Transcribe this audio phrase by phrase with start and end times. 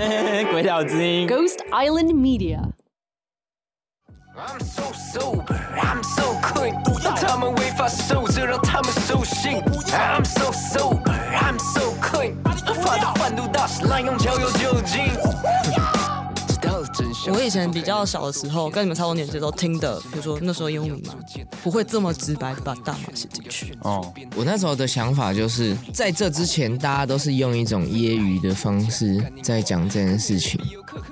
[0.51, 6.75] 鬼岛之音，Ghost Island Media。I'm so sober, I'm so clean。
[7.03, 9.61] 让他们违法守着，让他们守信。
[9.61, 10.98] I'm so sober,
[17.32, 21.14] 我以前比较小的时候，跟你们差不多年纪都听的，比如说那时候英文嘛，
[21.62, 23.76] 不会这么直白的把大麻写进去。
[23.82, 30.60] 哦，我那时候的想法就是，在这之前，大家都是用一种揶揄的方式在讲这件事情。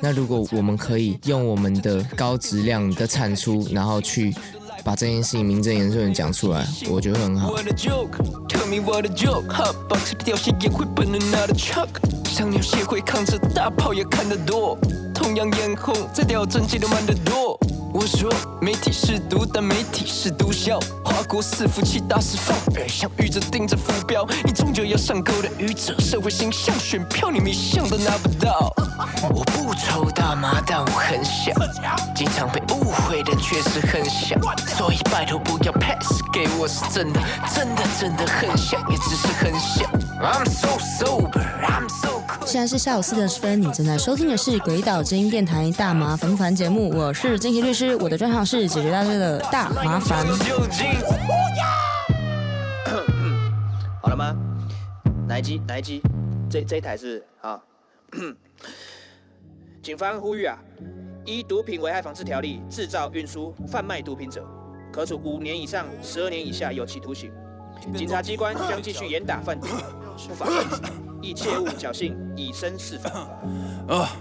[0.01, 4.35] 那如果我们可以用我们的高质量的产出，然后去
[4.85, 7.55] 把这件事情名正言顺的讲出来，我觉得很好。
[15.19, 17.59] 同样眼红，在掉证件都慢得多。
[17.93, 20.79] 我说媒体是毒，但媒体是毒枭。
[21.05, 24.25] 华国伺服器大释放，像愚者盯着浮标。
[24.45, 28.73] 你终究要上钩的愚者，社会形象选票你迷想都拿不到。
[29.35, 31.53] 我不抽大麻，但我很想。
[32.15, 37.21] 经常被误会的确实很想，所以拜托不要 pass 给我，是真的，
[37.53, 39.91] 真的真的很想，也只是很想。
[40.21, 42.18] I'm so sober, I'm so.
[42.49, 50.25] 现在是下午四点十分，你正在收听的是《鬼岛之音电台》大麻烦不烦节目，我是金奇律师，我的专长是解决大家的大麻烦。
[54.01, 54.35] 好了吗？
[55.27, 55.61] 哪一机？
[55.69, 56.01] 哪一机？
[56.49, 57.61] 这这一台是啊。
[59.83, 60.57] 警方呼吁啊，
[61.27, 64.43] 依《毒品危害防治条例》制造、运输、贩卖毒品者，
[64.91, 67.31] 可处五年以上十二年以下有期徒刑。
[67.95, 69.67] 警察机关将继续严打贩毒，
[70.27, 71.08] 不法分子。
[71.21, 73.11] 亦切勿侥幸以身试法。
[73.89, 74.21] 啊，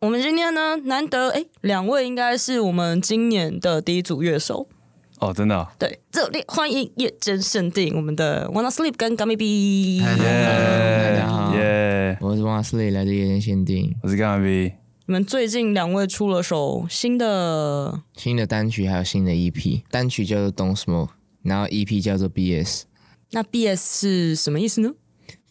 [0.00, 4.68] 我们今天呢，难得哎，两位应该是我们今年的第一组乐手
[5.20, 5.72] 哦，真的、啊。
[5.78, 10.00] 对，热烈欢迎夜间限定我们的 Wanna Sleep 跟 Gummy B。
[10.00, 14.74] 大家好，耶，我是 Wanna Sleep 来自夜间限定，我是 Gummy B。
[15.06, 21.10] 你们最近两位出了首新的新的单曲，还有新的 EP，单曲叫做 Don't Smoke，
[21.42, 22.82] 然后 EP 叫做 BS。
[23.30, 24.90] 那 BS 是什么意思呢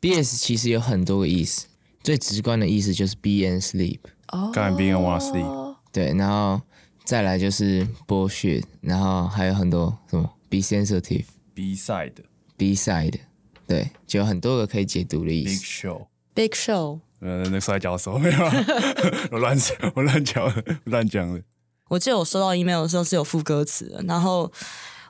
[0.02, 1.68] ？BS 其实有很多个意思，
[2.04, 4.00] 最直观的意思就是 be and sleep。
[4.30, 5.76] 哦，刚才 be and wanna sleep。
[5.92, 6.62] 对，然后
[7.06, 13.20] 再来就是 bullshit，然后还有很多什么 be sensitive，B side，B side，
[13.66, 15.60] 对，就有很多个可以解读的意思。
[15.60, 17.00] Big show，Big show。
[17.20, 18.40] 呃，那个摔跤手没有？
[19.32, 21.42] 我乱讲，我乱讲，乱讲的。
[21.90, 24.52] 我记得我收到 email 的时候是有副歌词的，然后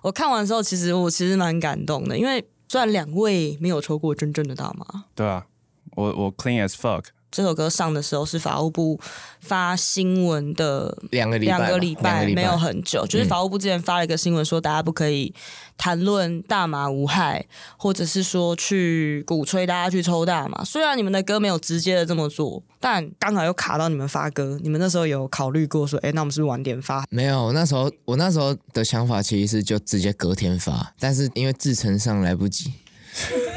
[0.04, 2.46] 我看完之后，其实我其实蛮感动的，因为。
[2.68, 5.48] 虽然两位没有抽过真正的大麻，对啊，
[5.96, 7.06] 我我 clean as fuck。
[7.30, 9.00] 这首歌上的时候是法务部
[9.42, 15.34] 发新闻的两个礼拜，两个礼拜没有很久，就是法务部之前发了一个新闻说，大家不可以
[15.78, 17.46] 谈论大麻无害，
[17.78, 20.64] 或者是说去鼓吹大家去抽大麻。
[20.64, 27.06] 虽然你们的歌没有直接的这么做，但刚好又卡到你们发歌，你们那时候有考虑过说，哎，那我们是不是晚点发？
[27.10, 32.74] 没有，那时候我那时候的想法其实是就直接隔天发，但是因为制成上来不及。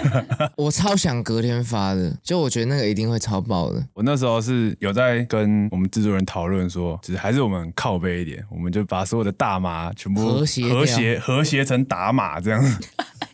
[0.56, 3.86] 我超想隔天发的，就我觉得那个一定会超爆的。
[3.94, 12.62] 我那时候是有在跟我们制作人讨论说，只是还是我们靠背一点，我们就把所有的大麻全部和谐和谐和谐成打码这样。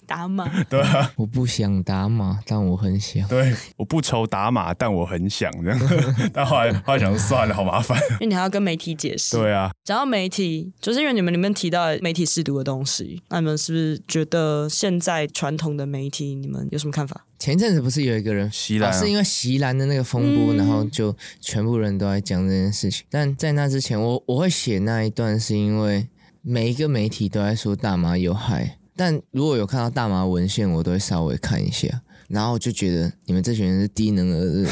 [0.07, 3.27] 打码， 对啊，我不想打码，但我很想。
[3.29, 5.79] 对，我不愁打码，但我很想这样。
[6.33, 9.37] 但后来后来想说算了，好麻烦， 因为你还要跟媒体解释。
[9.37, 17.25] 对啊，讲到媒体，就是因为你们里面提到媒体试读的东西，那你们是不是觉得现在传统的媒体，你们有什么看法？
[17.39, 23.05] 前阵子不是有一个人席兰、啊，是因为席兰的那个风波，嗯、然后就全部人都在讲这件事情。
[23.11, 26.09] 但在那之前，我我会写那一段，是因为
[26.41, 28.79] 每一个媒体都在说大麻有害。
[28.97, 31.89] 但如果有看到大麻文献，我都会稍微看一下，
[32.29, 34.67] 然后就觉得你们这群人是低能儿子。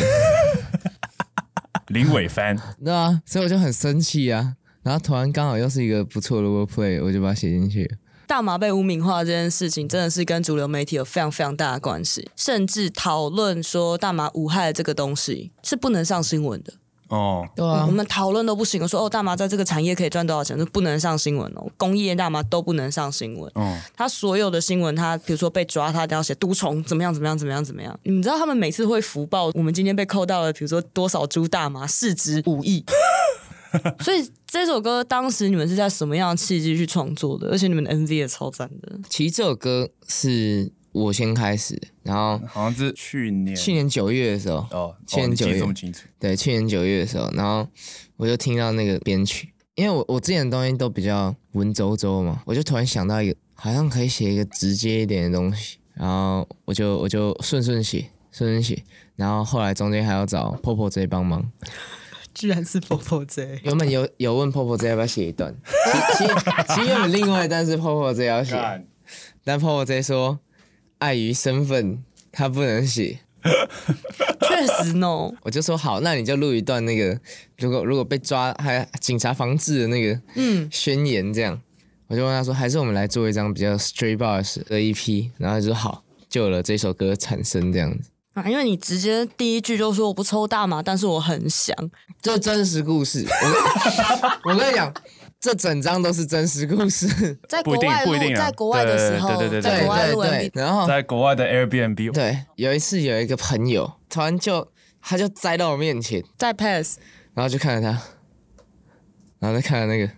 [1.88, 4.56] 林伟帆， 对啊，所以我就很生气啊。
[4.82, 7.98] 然后突然刚好又是一个不错的 wordplay，我就把它写进去。
[8.26, 16.72] 大麻被污名化这件事情，真的是跟主流媒体有非常非常大的关系，甚至讨论说大麻无害的这个东西是不能上新闻的。
[17.14, 18.82] 哦，对啊，我们讨论都不行。
[18.82, 21.64] 我说哦，大麻在这个产业可以赚多少钱，就不能上新闻哦。
[21.76, 23.50] 工业大麻都不能上新闻。
[23.54, 27.96] 哦，他所有的新闻，他比如说被抓，他都要写毒虫怎么样怎么样怎么样怎么样。
[28.02, 32.84] 你们知道他们每次会福报，我们今天被扣到了，比如说多少株大麻，市值五亿。
[34.00, 37.48] 所以这首歌当时你们是在什么样的契机去创作的？
[37.48, 38.98] 而且你们的 MV 也超赞的。
[39.08, 40.72] 其实这首歌是。
[40.94, 43.56] 我先开始，然后好像是去年。
[43.56, 47.66] 去年九月的时候哦，去年九月这么清楚，对，去年九月的时候，然后
[48.16, 58.82] 我就听到那个编曲，因为我我之前的东西都比较文绉绉嘛，我就突然想到一个好像可以写一个直接一点的东西，然后我就我就顺顺写顺顺写，
[59.16, 61.50] 然后后来中间还要找 Popo J 帮忙，
[62.34, 63.60] 居然是 Popo J。
[63.62, 65.54] 原本有有问 Popo J 要不要写一段，
[66.18, 68.84] 其其其原本另外一段是 Popo J 要写，
[69.44, 70.38] 但 Popo J 说
[70.98, 72.02] 碍于身份
[72.32, 73.20] 他不能写。
[74.48, 75.06] 确实呢，
[75.42, 77.20] 我就说好，那你就录一段那个，
[77.58, 80.66] 如果如果被抓还警察防治的那个嗯。
[80.72, 81.60] 宣言这样，嗯、
[82.08, 88.08] 我就问他说，还是我们来做一张比较 straight bars 的 EP，然后就说好，就有了这首歌产生这样子。
[88.32, 91.76] 啊，因为你直接第一句就说我不抽大麻，但是我很想，
[92.22, 93.26] 这真实故事，
[94.44, 94.92] 我 我跟你讲。
[95.44, 97.06] 这整张都是真实故事，
[97.46, 99.70] 在国外录，在国外的时候，对对对对
[100.10, 104.66] 对，然后在国外的 Airbnb，对，有一次有一个朋友突然就
[105.02, 106.98] 他就栽到我面前，在 pass，
[107.34, 108.00] 然后就看着他，
[109.38, 110.10] 然后再看着那个，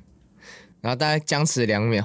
[0.80, 2.04] 然后大概僵持两秒，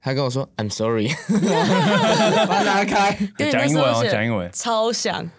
[0.00, 1.08] 他跟我说 I'm sorry，
[2.48, 5.30] 把他拿开，讲英文哦，讲英文，超想。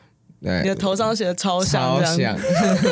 [0.45, 2.37] 对你的头上写的超像，超像。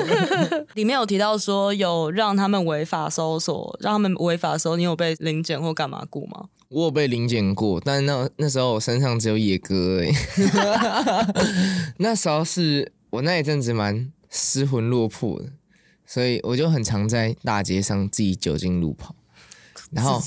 [0.73, 6.45] 里面有提到说有让他们违法搜索，让他们违法的时候，你有被临检或干嘛过吗？
[6.69, 10.11] 我有被临检过，但是那那时候我身上只有野哥而已。
[11.97, 15.45] 那时候是我那一阵子蛮失魂落魄的，
[16.07, 19.13] 所以我就很常在大街上自己酒精路跑，
[19.91, 20.19] 然后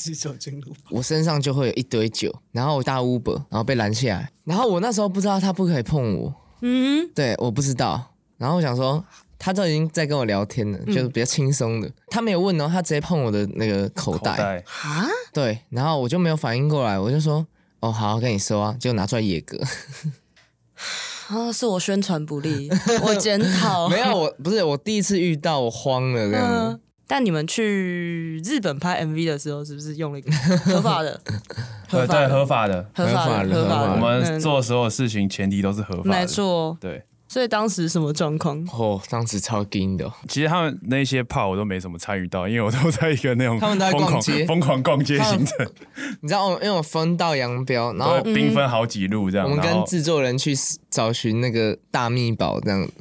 [0.91, 6.33] 我身上就会有一堆酒，然后我大 Uber，然后被拦下来，然后我那时候不知道他不可以碰我。
[6.61, 8.15] 嗯，对，我不知道。
[8.39, 9.05] 然后我想说，
[9.39, 11.91] 他都已经在跟我聊天了，嗯、就是比较轻松的。
[12.09, 14.63] 他没有问哦，他直接碰我的那个口袋。
[14.83, 15.07] 啊？
[15.33, 17.47] 对，然后我就没有反应过来，我就说，
[17.81, 19.59] 哦，好，好跟你说啊，就拿出来野格。
[21.29, 22.71] 啊，是我宣传不力，
[23.03, 23.89] 我检讨。
[23.91, 26.73] 没有，我不是我第一次遇到，我慌了这样子。
[26.73, 30.31] 嗯但你们去日本拍 MV 的时候，是不是用了一个
[30.65, 31.21] 合法的？
[31.89, 33.93] 合法的，合法的，合法的，合法的。
[33.93, 36.09] 我们做所有事情前提都是合法的。
[36.11, 37.03] 没错，对。
[37.37, 38.67] 所以当时什么状况？
[38.73, 40.11] 哦，当时超惊的。
[40.27, 45.71] 其实他们那些炮我都没什么参与到，因为我都在一个那种他们在逛街，疯狂逛街行程。
[46.23, 49.47] 你知道，因为我分道扬镳，然后兵分好几路这样。
[49.47, 50.55] 我们跟制作人去
[50.89, 52.93] 找寻那个大秘宝这样子。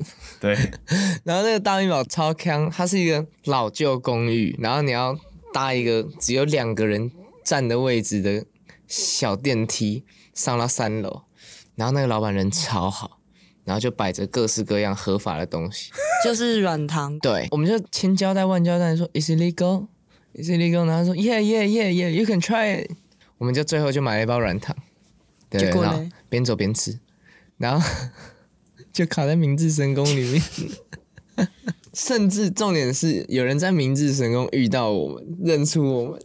[0.42, 0.54] 对。
[1.24, 5.18] 然后那个大秘宝超坑，它是一个老旧公寓，然后你要
[5.54, 7.10] 搭一个只有两个人
[7.46, 8.44] 站的位置的
[8.86, 10.04] 小电梯
[10.34, 11.22] 上到三楼，
[11.76, 13.15] 然后那个老板人超好。
[13.66, 15.92] 然后就摆着各式各样合法的东西，
[16.24, 17.20] 就是软糖。
[17.20, 19.88] 对，我们就千交代万交代说，Is it legal?
[20.34, 20.86] Is it legal?
[20.86, 22.92] 然后说，Yeah, yeah, yeah, yeah, you can try it。
[23.38, 24.74] 我们就最后就买了一包软糖，
[25.50, 26.98] 对，然后边走边吃，
[27.58, 27.86] 然后
[28.94, 30.42] 就卡在明治神宫里面，
[31.94, 36.22] 甚至重点是有人在明治神宫遇到我们，认出我们。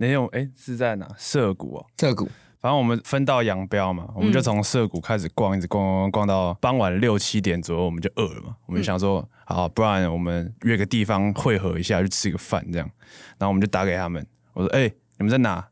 [0.00, 1.08] 那天哎是在哪？
[1.18, 2.28] 涩谷哦，涩谷。
[2.60, 8.56] 反正我们分道扬镳嘛，我们就从涩谷开始逛，一直逛逛逛到傍晚六七点左右，我们就饿了嘛。
[8.66, 12.90] 我们就想说，好，不然我们约个地方汇合一下，去吃个饭这样。
[13.38, 15.64] 然后我们就打给他们，我说：“哎、欸，你们在哪？”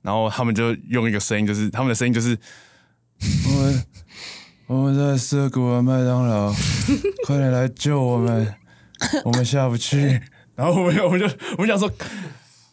[0.00, 2.34] 然后他们就用一个声音，就是他们的声音就是
[3.46, 3.84] ：“我们
[4.66, 6.50] 我们在涩谷的麦当劳，
[7.26, 8.54] 快点来救我们，
[9.26, 10.22] 我们下不去。”
[10.56, 11.26] 然后我们我们就
[11.58, 11.92] 我们想说。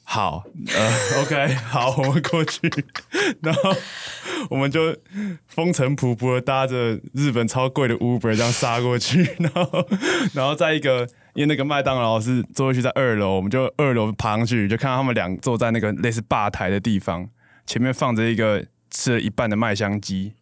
[0.10, 2.62] 好，呃， OK， 好，我们过去，
[3.44, 3.76] 然后
[4.50, 4.96] 我们就
[5.48, 9.86] 风尘仆仆的搭着日本超贵的 Uber 这样杀过去，然后，
[10.34, 11.02] 然后在一个，
[11.34, 17.30] 因为那个麦当劳是坐过去在二楼，我们就二楼爬上去，就看到他们俩坐在那个类似吧台的地方，
[17.66, 20.34] 前面放着一个吃了一半的麦香鸡，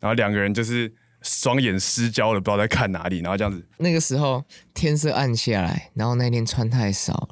[0.00, 3.62] 然后两个人就是双眼失焦了，不知道在看哪里，然后这样子。
[3.76, 7.28] 那个时候天色暗下来，然后那天穿太少了。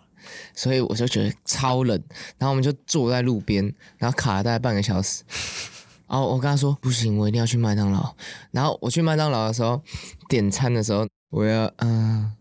[0.55, 2.03] 所以我就觉得超冷，
[2.39, 5.23] 然后我们就坐在路边，然后卡了大概半个小时。
[6.09, 8.15] 然后我跟他说：“不行，我一定要去麦当劳。”
[8.51, 9.83] 然后我去麦当劳的时候，
[10.27, 12.33] 点餐的时候，我要嗯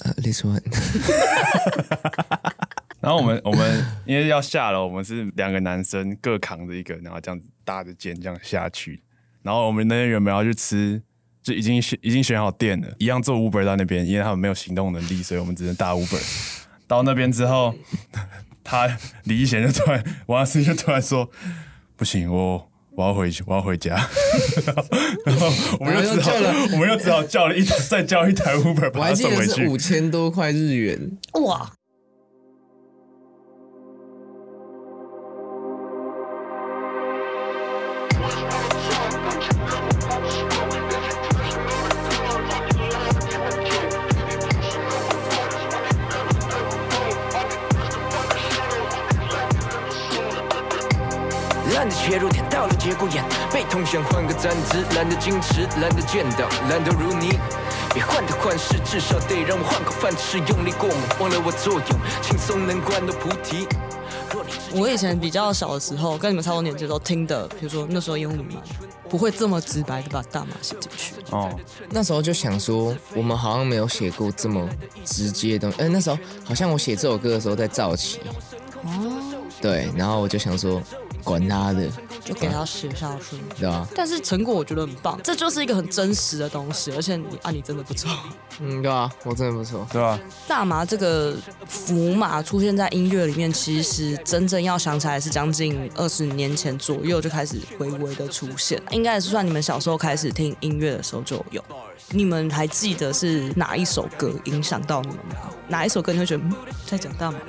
[0.00, 0.60] 呃，this one。
[3.00, 9.02] 然后我们我们因为要下楼，我们是两个男生各扛着一个，然后这样子搭着肩这样下去。
[9.42, 11.02] 然后我们那天原本要去吃。
[11.42, 16.20] 就已经选已经选好店了，一样坐 Uber 到那边，因为他们没有行动能力，所以我们只能搭 Uber。
[16.86, 17.74] 到那边之后，
[18.64, 18.88] 他
[19.24, 21.30] 李一贤就突然，王思就突然说
[21.96, 23.94] ：“不行，我我要回去，我要回家。
[24.66, 24.84] 然后”
[25.24, 26.32] 然后我们又只好，
[26.72, 29.66] 我们又只好叫了一，再叫一台 Uber 把他送回去。
[29.66, 31.72] 五千多块日元，哇！
[53.00, 53.24] 切入点到了节骨眼。
[53.50, 57.38] 非同想换个站姿，懒得矜持，懒得见到，懒得如你。
[57.92, 60.38] 别患得患失，至少得让我换口饭吃。
[60.38, 63.66] 用力过猛，忘了我作用，轻松能关的菩提。
[64.72, 68.62] 我以前比较小的时候，跟你们差不多年纪都听的，比如说那时候烟雾弥漫，
[69.08, 71.14] 不会这么直白的把大麻写进去。
[71.30, 71.50] 哦，
[71.90, 74.68] 那时候就想说，我们好像没有写过这么
[75.04, 75.82] 直接的东西。
[75.82, 78.20] 哎，那时候好像我写这首歌的时候在造起。
[78.84, 79.20] 哦。
[79.60, 80.80] 对，然后我就想说。
[81.20, 81.88] 管他的，
[82.24, 83.86] 就给他写下去，对吧？
[83.94, 88.10] 但是成果我觉得很棒，这就是一个很真实的东西，而且你啊，你真的不错，
[88.60, 90.18] 嗯，对啊，我真的不错，对吧？
[90.48, 91.36] 大麻这个
[91.66, 101.62] 符码出现在音乐里面，其实真正要想起来是将近二十年前左右就开始微微的出现，应该也是算你们小时候开始听音乐的时候就有。
[102.12, 105.50] 你们还记得是哪一首歌影响到你们吗？
[105.70, 106.52] 哪一首歌你会觉得、嗯、
[106.86, 107.44] 在讲大麻吗？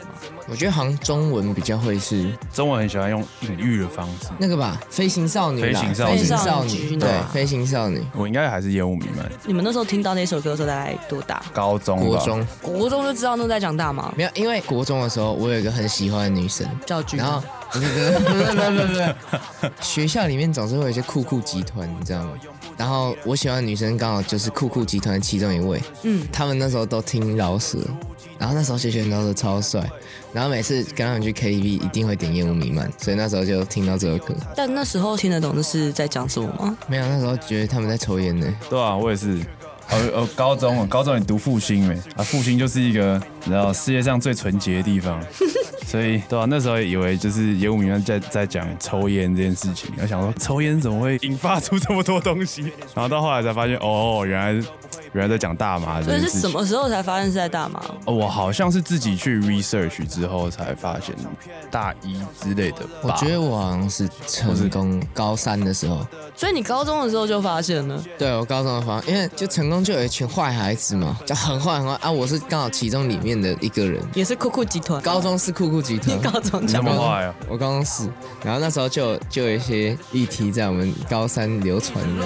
[0.47, 8.01] 我觉得好像中文比较会是中文很喜欢用隐喻的方式，那个吧，飞行少女，飞行少女，飞行少女，对，飞行少女。
[8.15, 9.29] 我应该还是烟雾弥漫。
[9.45, 11.41] 你们那时候听到那首歌的时候大概多大？
[11.53, 14.13] 高中，国中，国中就知道那在讲大麻。
[14.15, 19.15] 没有，因为国中的时候我有一个很喜欢的女生叫菊，然后不是不是不是不是不是，
[19.81, 22.31] 学校里面总是会有一些酷酷集团，你知道吗？
[22.77, 27.77] 然后我喜欢的女生刚好就是酷酷集团的其中一位，嗯，他们那时候都听饶舌，
[28.41, 29.87] 然后那时候谢贤饶舌超帅，
[30.33, 34.33] 然后每次跟他们去 KTV 一定会点烟雾弥漫，所以那时候就听到这首歌。
[34.55, 36.75] 但那时候听得懂这是在讲什么吗？
[36.87, 38.51] 没有，那时候觉得他们在抽烟呢。
[38.67, 39.39] 对啊，我也是。
[39.89, 41.93] 呃呃，高中，高中你读复兴没？
[42.15, 45.21] 啊，复兴就是一个你知道世界上最纯洁的地方。
[45.85, 52.61] 所以，对啊，那时候以为就是烟雾弥漫在在讲抽烟这件事情，我想说抽烟怎么会引发出这么多东西？
[52.95, 54.65] 然后到后来才发现，哦，原来
[55.13, 56.01] 原来在讲大麻。
[56.01, 57.81] 所以是什么时候才发现是在大麻？
[58.05, 61.15] 哦，我好像是自己去 research 之后才发现，
[61.69, 62.77] 大一之类的。
[63.01, 66.05] 我觉得我好像是成功高三的时候。
[66.35, 68.03] 所以你高中的时候就发现了？
[68.17, 72.09] 对，我高中的发现，因为就成功就有一群坏孩子嘛，就很坏很坏啊！
[72.09, 75.01] 我是刚好其中里面的一个人，也是酷酷集团。
[75.01, 77.35] 高中是酷酷集团，高中这么坏啊！
[77.47, 78.09] 我高中是，
[78.43, 82.25] 然后那时候就就有一些议题在我们高三流传的。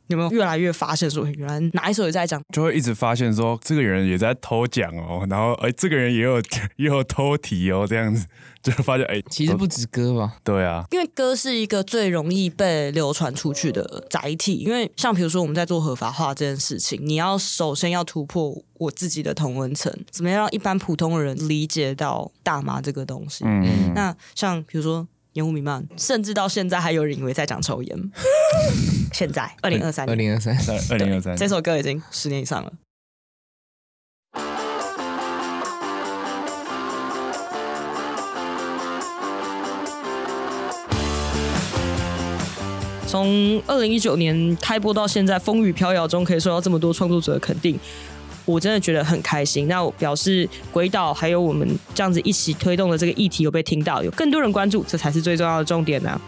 [0.11, 6.39] 有没有越来越发现说，原来哪一首也在讲，就会一直发现说，这个人也在偷讲哦， 然后哎，这个人也有
[6.77, 8.25] 也有偷提哦，这样子
[8.61, 10.35] 就发现哎，其实不止歌吧？
[10.43, 23.43] 对啊，因为歌是一个最容易被流传出去的载体，因为像比如说我们在做合法化这件事情，你要首先要突破我自己的同文层，怎么样让一般普通人理解到大麻这个东西？
[23.45, 25.07] 嗯，嗯，那像比如说。
[25.33, 28.11] 烟雾弥漫，甚至到现在还有人以为在讲抽烟。
[29.13, 30.55] 现在，二零二三，二零二三，
[30.89, 32.73] 二零二三，这首歌已经十年以上了。
[43.07, 47.77] 从二零一九年开播到现在，风雨飘摇中可以受到这么多创作者的肯定。
[48.45, 56.19] 我真的觉得很开心，那我表示鬼岛还有我们这样子一起推动的这个议题有被听到，有更多人关注，这才是最重要的重点呢、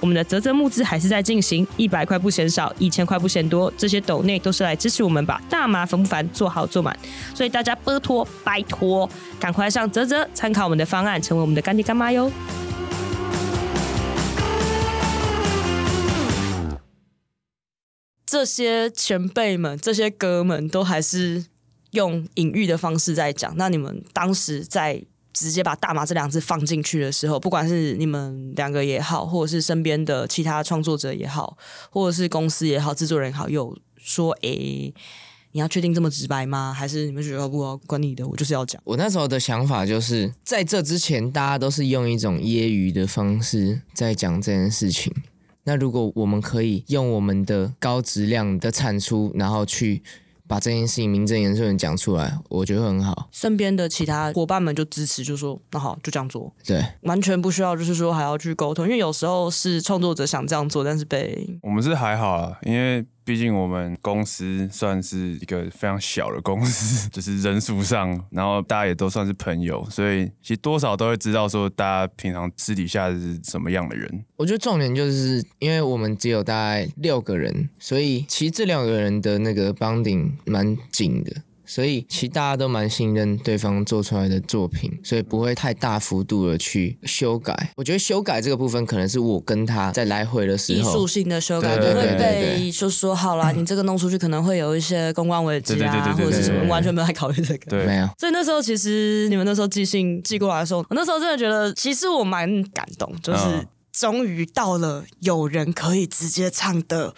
[0.00, 6.96] 我们的泽泽募资还是在进行，一百块不嫌少，一千块不嫌多，这些抖内都是来支持我们把大麻烦不烦做好做满，
[7.34, 9.08] 所以大家拜托拜托，
[9.40, 12.30] 赶快上泽泽参考我们的方案，成为我们的干爹干妈哟。
[18.26, 21.46] 这些前辈们、这些哥们，都还是
[21.92, 23.54] 用隐喻的方式在讲。
[23.56, 25.00] 那你们当时在
[25.32, 31.56] 直接把“大麻”这两字放进去的时候，不管是你们两个也好，或者是身边的其他创作者也好，
[31.90, 34.50] 或者是公司也好、制作人也好，有说：“哎，
[35.52, 36.74] 你要确定这么直白吗？
[36.76, 45.14] 还是你们觉得不管你的，我就是要讲。”我那时候的想法就是，在这之前，大家都是用一种揶揄的方式在讲这件事情。
[45.68, 50.00] 那如果我们可以用我们的高质量的产出，然后去
[50.46, 53.28] 把这件事情名正言顺的讲出来，我觉得很好。
[53.32, 56.52] 身边的其他伙伴们就支持，就说那好，就这样做。
[56.64, 74.24] 对，完全不需要，就是说还要去沟通，因为有时候是创作者想这样做，但是被我们是还好啊，因为毕竟我们公司算是一个非常小的公司， 就是人数上，然后大家也都算是朋友，所以其实多少都会知道说大家平常私底下是什么样的人。
[74.36, 81.32] 我觉得重点就是因为我们只有大概六个人，所以其实这两个人的那个 bonding 蛮紧的。
[81.66, 87.72] 所以其实大家都蛮信任对方做出来的作品，所以不会太大幅度的去修改。
[87.76, 97.70] 我觉得修改这个部分可能是我跟他在来回的时候，艺术性的修改不会被就说好了，你这个弄出去可能会有一些公关危机啊， 或者是什么，完全没有在考虑这个。
[97.70, 98.08] 对，没有。
[98.18, 107.14] 所以那时候其实你们那时候寄信寄过来的时候，我那时候真的觉得，其实我蛮感动，就是终于到了有人可以直接唱的。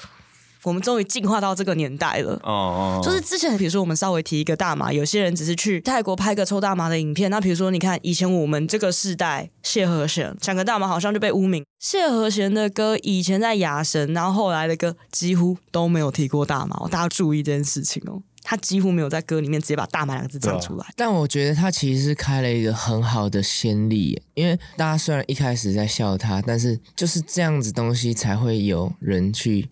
[0.63, 2.33] 我们终于进化到这个年代了。
[2.43, 7.31] 哦哦，就是之前，比如说我们稍微提一个大麻，有些人只是去泰国拍个抽大麻的影片。
[7.31, 11.65] 那比如说，你看以前我们这个世代，谢和弦讲个大麻，好像就被污名。
[11.79, 16.77] 谢和弦的歌以前在雅神，然后后来的歌几乎都没有提过大麻。
[16.91, 20.87] 大家注意这件事情哦，他几乎没有在歌里面直接把大麻两个字唱出来。
[20.97, 29.69] 但我觉得他其实是开了一个很好的先例，因为大家虽然一开始在笑他，但是就是这样子东西才会有人去。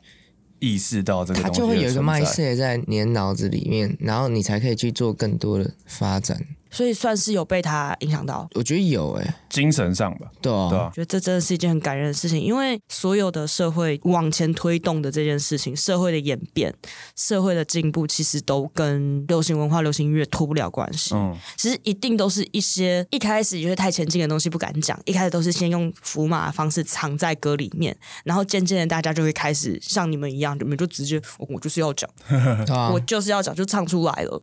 [0.59, 6.41] 意识到这个，它就会有一个麦穗在你脑子里面，然后你才可以去做更多的发展。
[6.77, 16.75] 所以算是有被他影响到，我觉得有哎、欸，精神上吧，对啊，对啊，觉得这真的是一件很感人的事情，因为所有的社会往前推动的这件事情，社会的演变、
[17.17, 21.15] 社会的进步，其实都跟流行文化、流行音乐脱不了关系。
[21.15, 32.11] 嗯，其实一定都是一些一开始有些太前进的东西不敢讲，一开始都是先用符码的方式藏在歌里面，然后渐渐的大家就会开始像你们一样，你们就直接我我就是要讲，
[32.93, 34.43] 我就是要讲，就唱出来了。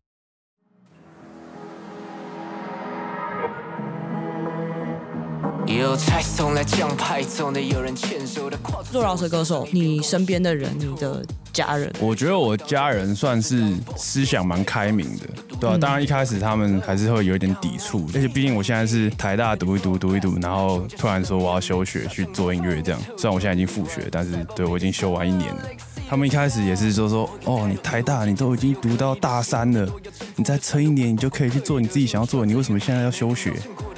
[5.65, 8.57] 有菜送来奖牌，总得有人牵手的。
[8.91, 23.01] 做饶舌歌手，你身边的人，你的家人，我觉得我家人算是思想蛮开明的，对啊，当然一开始他们还是会有一点抵触，而且毕竟我现在是台大读一读读一读，然后突然说我要休学去做音乐这样。
[23.17, 25.61] 虽然我现在已经复学，但是对我已经休完一年了。
[26.09, 29.89] 他们一开始也是说说，哦，你台大你都已经读到大三了，
[30.35, 33.53] 你再撑一年，你就可以去做你自己想要做的，你为什么现在要休学？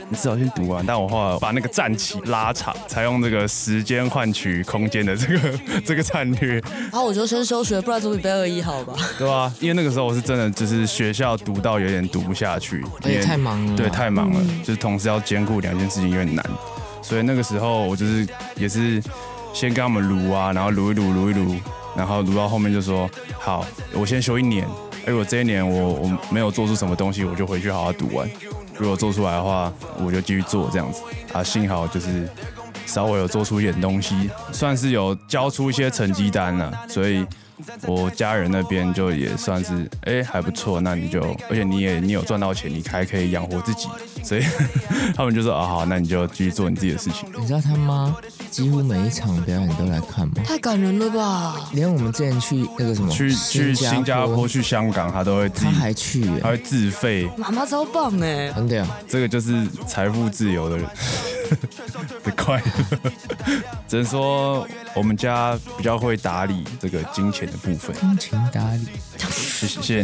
[0.10, 6.60] 你至少先读完，但我后来把那个战期拉长，采用这个时间换取空间的这个这个战略。
[6.60, 8.94] 然后我就先休学，不然总比被二一好吧？
[9.18, 13.76] 对啊，因为那个时候我是真的就是学校读到有点读不下去，而且太忙了。
[13.76, 16.46] 对，太忙了，嗯、就是同时要兼顾两件事情有点难，
[17.02, 19.02] 所以那个时候我就是也是
[19.54, 21.56] 先跟他们撸啊，然后撸一撸，撸一撸，
[21.96, 24.68] 然后撸到后面就说好，我先休一年，
[25.08, 28.30] 哎，我这一年我我没有做出什么东西，我就回去好好读完。
[28.78, 29.72] 如果做出来的话，
[30.04, 31.02] 我就继续做这样子
[31.34, 31.44] 啊。
[31.44, 32.28] 幸好就是
[32.86, 37.26] 稍微有做出一点东西，算是有交出一些成绩单了，所以
[37.88, 40.82] 我家人那边就也算是哎、还不错。
[40.82, 43.88] 那你就而且你也你有赚到钱，你还可以养活自己，
[44.24, 44.44] 所以
[45.16, 47.28] 他们就说啊好，那你就继续做你自己的事情。
[47.40, 48.16] 你知道他吗
[48.52, 50.36] 几乎每一场表演都来看吗？
[50.46, 51.70] 太感人了吧！
[51.74, 57.30] 连我们之前去那个什么去去新加坡、去香港，他都会自己，他还去，他会自费。
[57.38, 58.52] 妈妈超棒哎！
[58.54, 60.88] 真的，这个就是财富自由的人
[62.24, 63.12] 的快乐。
[63.88, 67.96] 只能说我们家比较会打理这个金钱的部分。
[67.96, 68.88] 金钱打理，
[69.30, 70.04] 谢谢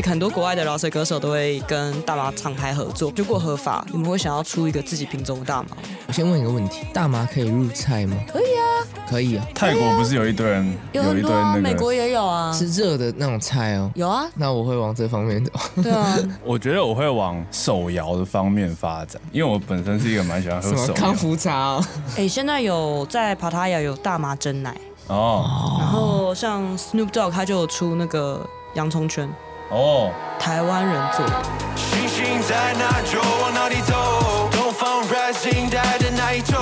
[0.00, 5.68] 实很多国外的饶舌歌手都会跟大麻厂牌合作，如果合法，你们会想要出一个自己品种的大麻？
[6.06, 8.16] 我先问一个问题：大麻可以入菜吗？
[8.26, 8.64] 可以啊，
[9.08, 9.46] 可以啊。
[9.54, 13.90] 泰国不是有一堆人，有很多啊，美国也有啊，是热的那种菜哦。
[13.94, 15.52] 有啊，那我会往这方面走。
[15.82, 21.84] 对啊， 我觉得我会往手摇的方面发展，因为我本身是一个蛮喜欢喝手康复茶哦？
[22.16, 24.76] 哎，现在有在帕塔亚有大麻真奶
[25.08, 25.44] 哦，
[25.78, 29.28] 然后像 Snoop Dogg 他就有出那个洋葱圈。
[29.70, 31.42] 哦，台湾人做的。
[31.74, 36.54] 星星在哪就往哪里走，东方 rising 带的那一种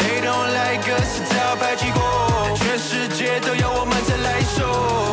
[0.00, 2.00] ，They don't like us 早排挤过，
[2.56, 4.66] 全世界都要我们再来一首。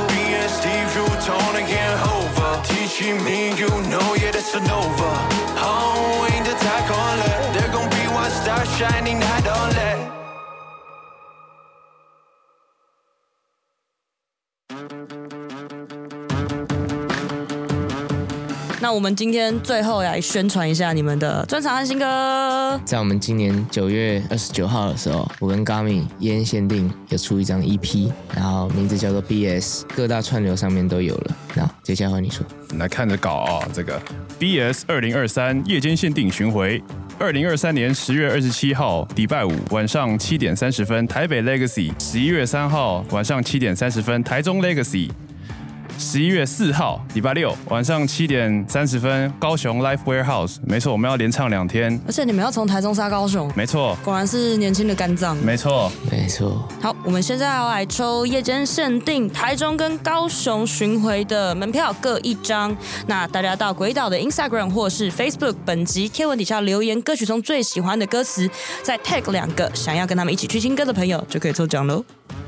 [0.10, 5.28] Being S D 如同那烟后发，提起名 You know yeah that's a nova。
[5.62, 7.23] Home in 的太空了
[7.54, 9.78] ，There gon' be one star shining I don't
[18.80, 22.80] 那我们今天最后来宣传一下你们的专场和新歌。
[22.86, 31.36] 在我们今年九月二十九号的时候，我跟 Gami 夜间限定有出一张 EP，然后名字叫做 BS，各大串流上面都有了。
[31.56, 32.46] 那接下来换你说，
[32.78, 34.00] 来看着搞啊，这个
[34.40, 36.80] BS 二零二三夜间限定巡回，
[37.18, 45.10] 二零二三年十月二十七号礼拜五晚上七点三十分，台北 Legacy；十一月三号晚上七点三十分，台中 Legacy。
[46.00, 50.58] 十一月四号，礼拜六晚上七点三十分，高雄 Live Warehouse。
[50.66, 53.52] 没错，我们要连唱两天，而且你们要从台中杀高雄。
[53.56, 55.36] 没错，果然是年轻的肝脏。
[55.38, 56.68] 没错，没错。
[56.82, 62.76] 好，我们现在要来抽夜间限定台中跟高雄巡回的门票各一张。
[63.08, 68.50] 那大家到鬼岛的 Instagram 或是 Facebook 本集贴文底下留言歌曲中最喜欢的歌词，
[68.84, 72.04] 再 tag 两个想要跟他们一起去听歌的朋友，就可以抽奖喽。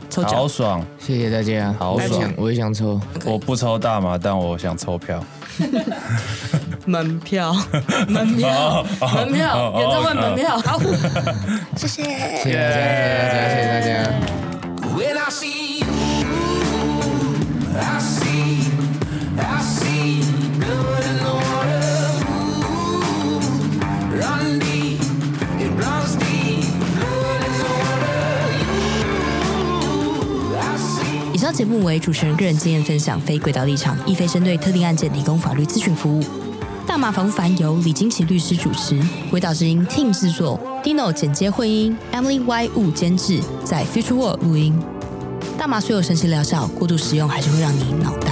[0.10, 0.34] 抽奖。
[0.34, 0.84] 好爽！
[1.00, 2.34] 谢谢大家，好爽。
[2.36, 3.00] 我也想，抽。
[3.26, 5.24] 我不抽大麻，但我想抽票。
[6.86, 7.54] 门票，
[8.08, 8.84] 门票，
[9.16, 10.58] 门票，演唱会门票。
[10.60, 10.80] 好，
[11.76, 12.04] 谢谢，
[12.42, 12.76] 谢谢大家，
[13.50, 13.90] 谢谢大家，
[31.60, 36.24] 节目为主持人个人经验分享，非轨道立场，亦非针对特定案件提供法律咨询服务。
[36.88, 38.98] 大麻防烦由李金奇律师主持，
[39.30, 44.74] 轨道之音 Team 制作，Dino 剪接混音，Emily Y 误监制，在 Future World 录音。
[45.58, 48.29] 大麻虽有神奇疗效，过度使用还是会让你脑袋。